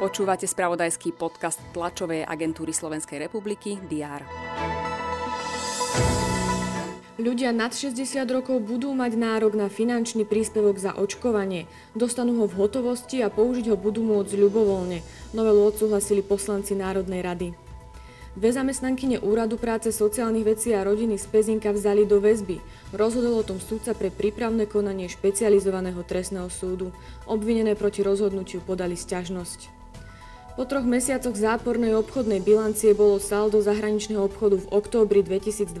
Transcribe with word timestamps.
Počúvate 0.00 0.48
spravodajský 0.48 1.12
podcast 1.12 1.60
tlačovej 1.76 2.24
agentúry 2.24 2.72
Slovenskej 2.72 3.20
republiky 3.20 3.76
DR. 3.84 4.24
Ľudia 7.20 7.52
nad 7.52 7.76
60 7.76 8.00
rokov 8.32 8.64
budú 8.64 8.96
mať 8.96 9.12
nárok 9.20 9.52
na 9.52 9.68
finančný 9.68 10.24
príspevok 10.24 10.80
za 10.80 10.96
očkovanie. 10.96 11.68
Dostanú 11.92 12.40
ho 12.40 12.48
v 12.48 12.56
hotovosti 12.64 13.20
a 13.20 13.28
použiť 13.28 13.68
ho 13.68 13.76
budú 13.76 14.00
môcť 14.00 14.40
ľubovoľne. 14.40 15.04
Novelu 15.36 15.68
odsúhlasili 15.68 16.24
poslanci 16.24 16.72
Národnej 16.72 17.20
rady. 17.20 17.69
Dve 18.30 18.54
zamestnankyne 18.54 19.18
Úradu 19.26 19.58
práce 19.58 19.90
sociálnych 19.90 20.46
vecí 20.46 20.70
a 20.70 20.86
rodiny 20.86 21.18
z 21.18 21.26
Pezinka 21.26 21.74
vzali 21.74 22.06
do 22.06 22.22
väzby. 22.22 22.62
Rozhodol 22.94 23.42
o 23.42 23.42
tom 23.42 23.58
súdca 23.58 23.90
pre 23.90 24.14
prípravné 24.14 24.70
konanie 24.70 25.10
špecializovaného 25.10 25.98
trestného 26.06 26.46
súdu. 26.46 26.94
Obvinené 27.26 27.74
proti 27.74 28.06
rozhodnutiu 28.06 28.62
podali 28.62 28.94
sťažnosť. 28.94 29.79
Po 30.60 30.68
troch 30.68 30.84
mesiacoch 30.84 31.40
zápornej 31.40 31.96
obchodnej 31.96 32.44
bilancie 32.44 32.92
bolo 32.92 33.16
saldo 33.16 33.64
zahraničného 33.64 34.20
obchodu 34.20 34.60
v 34.60 34.68
októbri 34.68 35.24
2021 35.24 35.72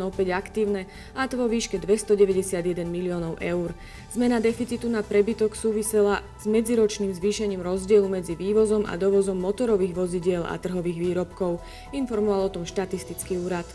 opäť 0.00 0.32
aktívne, 0.32 0.88
a 1.12 1.28
to 1.28 1.36
vo 1.36 1.44
výške 1.44 1.76
291 1.76 2.88
miliónov 2.88 3.36
eur. 3.36 3.76
Zmena 4.16 4.40
deficitu 4.40 4.88
na 4.88 5.04
prebytok 5.04 5.52
súvisela 5.52 6.24
s 6.40 6.48
medziročným 6.48 7.12
zvýšením 7.12 7.60
rozdielu 7.60 8.08
medzi 8.08 8.32
vývozom 8.32 8.88
a 8.88 8.96
dovozom 8.96 9.36
motorových 9.36 9.92
vozidiel 9.92 10.48
a 10.48 10.56
trhových 10.56 11.04
výrobkov, 11.04 11.60
informoval 11.92 12.48
o 12.48 12.54
tom 12.56 12.64
štatistický 12.64 13.36
úrad. 13.44 13.68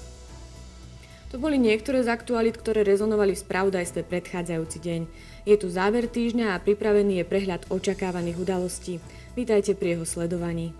To 1.29 1.37
boli 1.37 1.61
niektoré 1.61 2.01
z 2.01 2.09
aktualit, 2.09 2.57
ktoré 2.57 2.81
rezonovali 2.81 3.37
v 3.37 3.43
spravodajstve 3.45 4.01
predchádzajúci 4.01 4.77
deň. 4.81 5.01
Je 5.45 5.55
tu 5.61 5.69
záver 5.69 6.09
týždňa 6.09 6.57
a 6.57 6.61
pripravený 6.61 7.21
je 7.21 7.29
prehľad 7.29 7.69
očakávaných 7.69 8.41
udalostí. 8.41 8.97
Vítajte 9.37 9.77
pri 9.77 9.93
jeho 9.93 10.09
sledovaní. 10.09 10.73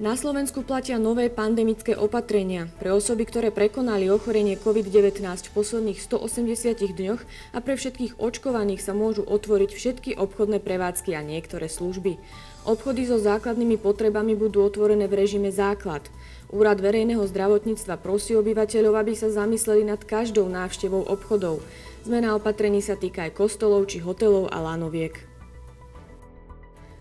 Na 0.00 0.16
Slovensku 0.16 0.64
platia 0.64 0.96
nové 0.96 1.28
pandemické 1.28 1.92
opatrenia 1.92 2.72
pre 2.80 2.88
osoby, 2.88 3.28
ktoré 3.28 3.52
prekonali 3.52 4.08
ochorenie 4.08 4.56
COVID-19 4.56 5.20
v 5.20 5.52
posledných 5.52 6.00
180 6.00 6.96
dňoch 6.96 7.20
a 7.52 7.58
pre 7.60 7.76
všetkých 7.76 8.16
očkovaných 8.16 8.80
sa 8.80 8.96
môžu 8.96 9.28
otvoriť 9.28 9.70
všetky 9.76 10.10
obchodné 10.16 10.64
prevádzky 10.64 11.12
a 11.12 11.20
niektoré 11.20 11.68
služby. 11.68 12.16
Obchody 12.64 13.12
so 13.12 13.20
základnými 13.20 13.76
potrebami 13.76 14.32
budú 14.32 14.64
otvorené 14.64 15.04
v 15.04 15.20
režime 15.20 15.52
základ. 15.52 16.08
Úrad 16.48 16.80
verejného 16.80 17.20
zdravotníctva 17.28 18.00
prosí 18.00 18.32
obyvateľov, 18.40 19.04
aby 19.04 19.12
sa 19.12 19.28
zamysleli 19.28 19.84
nad 19.84 20.00
každou 20.00 20.48
návštevou 20.48 21.12
obchodov. 21.12 21.60
Zmena 22.08 22.32
opatrení 22.40 22.80
sa 22.80 22.96
týka 22.96 23.28
aj 23.28 23.36
kostolov 23.36 23.84
či 23.84 24.00
hotelov 24.00 24.48
a 24.48 24.64
lanoviek. 24.64 25.29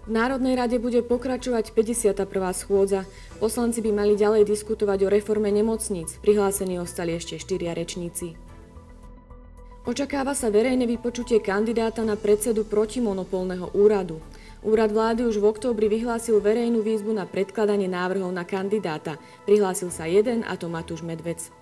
V 0.09 0.17
Národnej 0.17 0.57
rade 0.57 0.81
bude 0.81 1.05
pokračovať 1.05 1.69
51. 1.77 2.25
schôdza. 2.57 3.05
Poslanci 3.37 3.77
by 3.85 3.93
mali 3.93 4.17
ďalej 4.17 4.41
diskutovať 4.41 5.05
o 5.05 5.13
reforme 5.13 5.53
nemocníc. 5.53 6.17
Prihlásení 6.25 6.81
ostali 6.81 7.13
ešte 7.13 7.37
štyria 7.37 7.77
rečníci. 7.77 8.33
Očakáva 9.85 10.33
sa 10.33 10.49
verejné 10.49 10.89
vypočutie 10.89 11.37
kandidáta 11.37 12.01
na 12.01 12.17
predsedu 12.17 12.65
protimonopolného 12.65 13.69
úradu. 13.77 14.17
Úrad 14.65 14.89
vlády 14.89 15.29
už 15.29 15.37
v 15.37 15.45
októbri 15.45 15.85
vyhlásil 15.85 16.41
verejnú 16.41 16.81
výzvu 16.81 17.13
na 17.13 17.29
predkladanie 17.29 17.85
návrhov 17.85 18.33
na 18.33 18.49
kandidáta. 18.49 19.21
Prihlásil 19.45 19.93
sa 19.93 20.09
jeden, 20.09 20.41
a 20.41 20.57
to 20.57 20.73
Matúš 20.73 21.05
Medvec. 21.05 21.53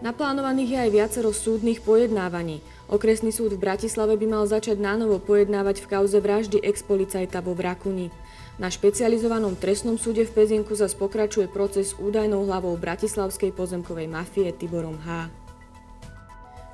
Naplánovaných 0.00 0.70
je 0.72 0.78
aj 0.80 0.90
viacero 0.96 1.28
súdnych 1.28 1.84
pojednávaní. 1.84 2.64
Okresný 2.88 3.36
súd 3.36 3.60
v 3.60 3.68
Bratislave 3.68 4.16
by 4.16 4.26
mal 4.32 4.44
začať 4.48 4.80
nánovo 4.80 5.20
pojednávať 5.20 5.84
v 5.84 5.90
kauze 5.92 6.16
vraždy 6.16 6.56
ex-policajta 6.64 7.44
vo 7.44 7.52
Vrakuni. 7.52 8.08
Na 8.56 8.72
špecializovanom 8.72 9.60
trestnom 9.60 10.00
súde 10.00 10.24
v 10.24 10.32
Pezinku 10.32 10.72
zas 10.72 10.96
pokračuje 10.96 11.52
proces 11.52 11.92
údajnou 12.00 12.48
hlavou 12.48 12.80
bratislavskej 12.80 13.52
pozemkovej 13.52 14.08
mafie 14.08 14.48
Tiborom 14.56 14.96
H. 15.04 15.28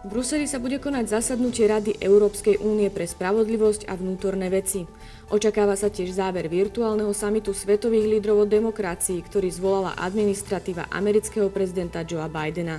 V 0.06 0.14
Bruseli 0.14 0.46
sa 0.46 0.62
bude 0.62 0.78
konať 0.78 1.18
zasadnutie 1.18 1.66
Rady 1.66 1.98
Európskej 1.98 2.62
únie 2.62 2.94
pre 2.94 3.10
spravodlivosť 3.10 3.90
a 3.90 3.98
vnútorné 3.98 4.46
veci. 4.54 4.86
Očakáva 5.34 5.74
sa 5.74 5.90
tiež 5.90 6.14
záver 6.14 6.46
virtuálneho 6.46 7.10
samitu 7.10 7.50
svetových 7.50 8.06
lídrov 8.06 8.46
o 8.46 8.46
demokracii, 8.46 9.18
ktorý 9.26 9.50
zvolala 9.50 9.98
administratíva 9.98 10.86
amerického 10.94 11.50
prezidenta 11.50 12.06
Joea 12.06 12.30
Bidena. 12.30 12.78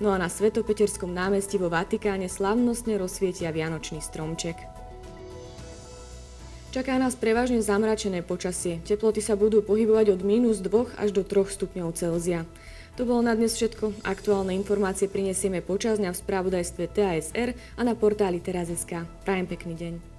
No 0.00 0.14
a 0.14 0.16
na 0.16 0.30
Svetopeterskom 0.30 1.12
námestí 1.12 1.60
vo 1.60 1.68
Vatikáne 1.68 2.30
slavnostne 2.30 2.96
rozsvietia 2.96 3.52
Vianočný 3.52 4.00
stromček. 4.00 4.56
Čaká 6.72 6.96
nás 6.96 7.12
prevažne 7.12 7.60
zamračené 7.60 8.24
počasie. 8.24 8.80
Teploty 8.80 9.20
sa 9.20 9.36
budú 9.36 9.60
pohybovať 9.60 10.16
od 10.16 10.20
minus 10.24 10.64
2 10.64 10.96
až 10.96 11.12
do 11.12 11.20
3 11.20 11.52
stupňov 11.52 11.92
Celzia. 11.92 12.48
To 12.96 13.04
bolo 13.04 13.24
na 13.24 13.36
dnes 13.36 13.52
všetko. 13.56 14.04
Aktuálne 14.04 14.56
informácie 14.56 15.08
prinesieme 15.08 15.60
počas 15.60 16.00
dňa 16.00 16.12
v 16.12 16.20
spravodajstve 16.24 16.84
TASR 16.92 17.56
a 17.76 17.80
na 17.84 17.92
portáli 17.92 18.40
teraz.sk. 18.40 19.04
Prajem 19.24 19.48
pekný 19.48 19.74
deň. 19.76 20.11